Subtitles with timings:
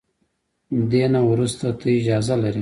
[0.91, 2.59] دې نه وروسته ته اجازه لري.